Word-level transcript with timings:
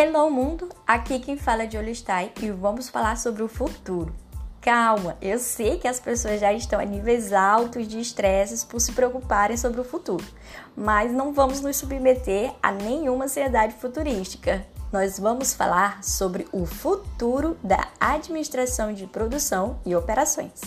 Hello 0.00 0.30
mundo, 0.30 0.68
aqui 0.86 1.18
quem 1.18 1.36
fala 1.36 1.64
é 1.64 1.66
de 1.66 1.76
Olistay 1.76 2.30
e 2.40 2.52
vamos 2.52 2.88
falar 2.88 3.16
sobre 3.16 3.42
o 3.42 3.48
futuro. 3.48 4.14
Calma, 4.60 5.16
eu 5.20 5.40
sei 5.40 5.76
que 5.76 5.88
as 5.88 5.98
pessoas 5.98 6.38
já 6.38 6.52
estão 6.52 6.78
a 6.78 6.84
níveis 6.84 7.32
altos 7.32 7.88
de 7.88 7.98
estresse 7.98 8.64
por 8.64 8.80
se 8.80 8.92
preocuparem 8.92 9.56
sobre 9.56 9.80
o 9.80 9.84
futuro, 9.84 10.24
mas 10.76 11.10
não 11.10 11.32
vamos 11.32 11.60
nos 11.60 11.78
submeter 11.78 12.54
a 12.62 12.70
nenhuma 12.70 13.24
ansiedade 13.24 13.74
futurística. 13.74 14.64
Nós 14.92 15.18
vamos 15.18 15.52
falar 15.52 16.00
sobre 16.04 16.46
o 16.52 16.64
futuro 16.64 17.58
da 17.60 17.88
administração 17.98 18.92
de 18.92 19.04
produção 19.04 19.80
e 19.84 19.96
operações. 19.96 20.60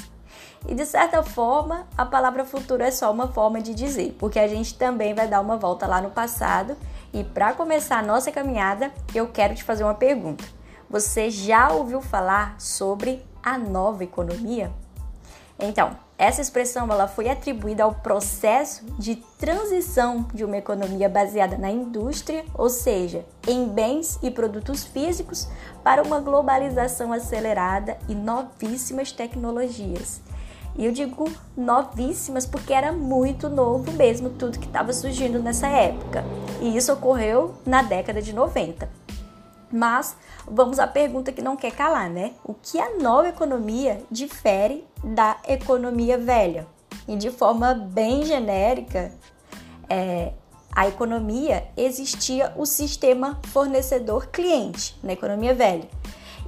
E 0.67 0.75
de 0.75 0.85
certa 0.85 1.23
forma, 1.23 1.87
a 1.97 2.05
palavra 2.05 2.43
futuro 2.43 2.83
é 2.83 2.91
só 2.91 3.09
uma 3.09 3.29
forma 3.29 3.61
de 3.61 3.73
dizer, 3.73 4.13
porque 4.19 4.39
a 4.39 4.47
gente 4.47 4.77
também 4.77 5.13
vai 5.13 5.29
dar 5.29 5.39
uma 5.39 5.55
volta 5.55 5.87
lá 5.87 6.01
no 6.01 6.11
passado. 6.11 6.75
E 7.13 7.23
para 7.23 7.53
começar 7.53 7.99
a 7.99 8.03
nossa 8.03 8.31
caminhada, 8.31 8.91
eu 9.13 9.27
quero 9.27 9.53
te 9.53 9.63
fazer 9.63 9.83
uma 9.83 9.93
pergunta. 9.93 10.43
Você 10.89 11.29
já 11.29 11.71
ouviu 11.71 12.01
falar 12.01 12.55
sobre 12.59 13.25
a 13.43 13.57
nova 13.57 14.03
economia? 14.03 14.71
Então, 15.59 15.95
essa 16.17 16.41
expressão 16.41 16.87
ela 16.91 17.07
foi 17.07 17.29
atribuída 17.29 17.83
ao 17.83 17.95
processo 17.95 18.85
de 18.97 19.15
transição 19.37 20.27
de 20.33 20.43
uma 20.43 20.57
economia 20.57 21.09
baseada 21.09 21.57
na 21.57 21.69
indústria, 21.69 22.45
ou 22.53 22.69
seja, 22.69 23.25
em 23.47 23.67
bens 23.67 24.19
e 24.21 24.29
produtos 24.29 24.83
físicos, 24.83 25.47
para 25.83 26.03
uma 26.03 26.19
globalização 26.19 27.11
acelerada 27.11 27.97
e 28.07 28.15
novíssimas 28.15 29.11
tecnologias. 29.11 30.21
E 30.75 30.85
eu 30.85 30.91
digo 30.91 31.29
novíssimas 31.55 32.45
porque 32.45 32.73
era 32.73 32.91
muito 32.91 33.49
novo 33.49 33.91
mesmo 33.91 34.29
tudo 34.29 34.59
que 34.59 34.65
estava 34.65 34.93
surgindo 34.93 35.39
nessa 35.39 35.67
época. 35.67 36.23
E 36.61 36.75
isso 36.75 36.93
ocorreu 36.93 37.55
na 37.65 37.81
década 37.81 38.21
de 38.21 38.33
90. 38.33 38.89
Mas 39.71 40.15
vamos 40.45 40.79
à 40.79 40.87
pergunta 40.87 41.31
que 41.31 41.41
não 41.41 41.55
quer 41.55 41.71
calar, 41.71 42.09
né? 42.09 42.33
O 42.43 42.53
que 42.53 42.79
a 42.79 42.97
nova 42.97 43.29
economia 43.29 44.01
difere 44.09 44.85
da 45.03 45.37
economia 45.47 46.17
velha? 46.17 46.67
E 47.07 47.15
de 47.15 47.31
forma 47.31 47.73
bem 47.73 48.25
genérica, 48.25 49.11
é, 49.89 50.33
a 50.73 50.87
economia 50.87 51.67
existia 51.75 52.53
o 52.55 52.65
sistema 52.65 53.39
fornecedor-cliente 53.47 54.97
na 55.03 55.13
economia 55.13 55.53
velha. 55.53 55.87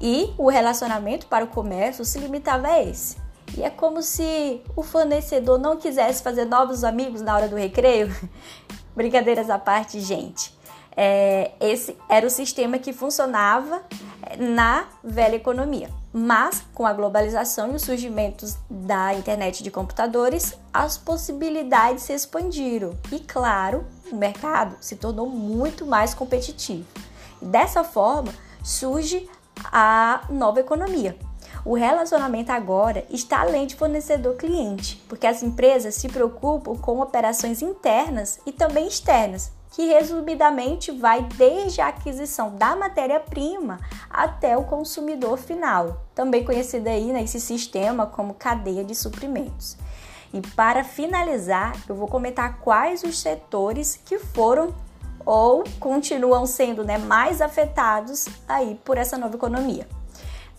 E 0.02 0.34
o 0.38 0.50
relacionamento 0.50 1.28
para 1.28 1.46
o 1.46 1.48
comércio 1.48 2.04
se 2.04 2.20
limitava 2.20 2.68
a 2.68 2.84
esse. 2.84 3.23
E 3.58 3.64
é 3.64 3.70
como 3.70 4.02
se 4.02 4.62
o 4.76 4.82
fornecedor 4.82 5.60
não 5.60 5.78
quisesse 5.78 6.24
fazer 6.24 6.46
novos 6.46 6.84
amigos 6.84 7.22
na 7.22 7.36
hora 7.36 7.48
do 7.48 7.56
recreio. 7.56 8.14
Brincadeiras 8.96 9.50
à 9.50 9.60
parte, 9.60 10.00
gente. 10.00 10.54
É, 10.96 11.52
esse 11.60 11.98
era 12.08 12.26
o 12.26 12.30
sistema 12.30 12.78
que 12.78 12.94
funcionava 12.94 13.82
é, 14.22 14.38
na 14.38 14.86
velha 15.04 15.36
economia. 15.36 15.90
Mas 16.12 16.64
com 16.74 16.86
a 16.86 16.94
globalização 16.94 17.72
e 17.72 17.76
o 17.76 17.80
surgimento 17.80 18.46
da 18.70 19.14
internet 19.16 19.64
de 19.64 19.72
computadores, 19.72 20.54
as 20.72 20.96
possibilidades 20.96 22.04
se 22.04 22.14
expandiram 22.14 22.96
e, 23.12 23.20
claro, 23.20 23.86
o 24.12 24.16
mercado 24.16 24.76
se 24.80 24.96
tornou 24.96 25.28
muito 25.28 25.88
mais 25.88 26.14
competitivo. 26.14 26.86
Dessa 27.42 27.84
forma 27.84 28.32
surge 28.64 29.28
a 29.72 30.22
nova 30.30 30.60
economia, 30.60 31.18
o 31.66 31.76
relacionamento 31.76 32.52
agora 32.52 33.06
está 33.10 33.40
além 33.40 33.66
de 33.66 33.76
fornecedor-cliente, 33.76 35.02
porque 35.08 35.26
as 35.26 35.42
empresas 35.42 35.96
se 35.96 36.10
preocupam 36.10 36.76
com 36.76 37.00
operações 37.00 37.62
internas 37.62 38.40
e 38.46 38.52
também 38.52 38.86
externas, 38.86 39.50
que 39.72 39.88
resumidamente 39.88 40.92
vai 40.92 41.24
desde 41.24 41.80
a 41.80 41.88
aquisição 41.88 42.56
da 42.58 42.76
matéria-prima 42.76 43.80
até 44.10 44.58
o 44.58 44.66
consumidor 44.66 45.38
final, 45.38 46.02
também 46.14 46.44
conhecido 46.44 46.90
aí 46.90 47.14
nesse 47.14 47.40
sistema 47.40 48.06
como 48.06 48.34
cadeia 48.34 48.84
de 48.84 48.94
suprimentos. 48.94 49.78
E 50.34 50.42
para 50.42 50.84
finalizar, 50.84 51.76
eu 51.88 51.96
vou 51.96 52.08
comentar 52.08 52.60
quais 52.60 53.04
os 53.04 53.20
setores 53.20 54.00
que 54.04 54.20
foram 54.20 54.76
ou 55.26 55.64
continuam 55.80 56.46
sendo 56.46 56.84
né, 56.84 56.98
mais 56.98 57.40
afetados 57.40 58.28
aí 58.48 58.78
por 58.84 58.98
essa 58.98 59.18
nova 59.18 59.36
economia 59.36 59.88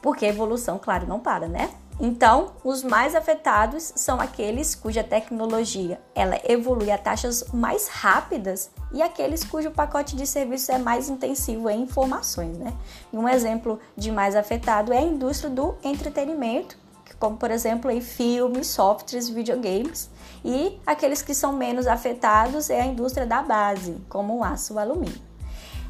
porque 0.05 0.27
a 0.27 0.29
evolução, 0.29 0.79
claro, 0.79 1.07
não 1.07 1.19
para, 1.19 1.49
né? 1.49 1.71
Então, 1.99 2.53
os 2.63 2.83
mais 2.83 3.15
afetados 3.15 3.91
são 3.97 4.21
aqueles 4.21 4.75
cuja 4.75 5.03
tecnologia 5.03 5.99
ela 6.15 6.39
evolui 6.45 6.91
a 6.91 6.99
taxas 6.99 7.45
mais 7.55 7.89
rápidas 7.89 8.71
e 8.93 9.01
aqueles 9.01 9.43
cujo 9.45 9.71
pacote 9.71 10.15
de 10.15 10.27
serviços 10.27 10.69
é 10.69 10.77
mais 10.77 11.09
intensivo 11.09 11.71
em 11.71 11.81
informações, 11.81 12.59
né? 12.59 12.75
Um 13.11 13.27
exemplo 13.27 13.81
de 13.97 14.13
mais 14.13 14.37
afetado 14.37 14.93
é 14.93 14.99
a 14.99 15.03
indústria 15.03 15.49
do 15.49 15.75
entretenimento, 15.83 16.77
como 17.19 17.39
por 17.39 17.51
exemplo 17.51 17.91
aí, 17.91 18.03
filmes, 18.03 18.67
softwares, 18.67 19.31
videogames, 19.31 20.11
e 20.45 20.79
aqueles 20.87 21.23
que 21.23 21.33
são 21.33 21.51
menos 21.51 21.87
afetados 21.87 22.69
é 22.69 22.83
a 22.83 22.87
indústria 22.87 23.25
da 23.25 23.41
base, 23.41 23.97
como 24.11 24.37
o 24.37 24.45
aço 24.45 24.75
e 24.75 24.77
o 24.77 24.79
alumínio. 24.79 25.23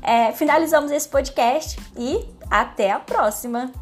É, 0.00 0.30
finalizamos 0.30 0.92
esse 0.92 1.08
podcast 1.08 1.80
e 1.96 2.28
até 2.48 2.92
a 2.92 3.00
próxima! 3.00 3.72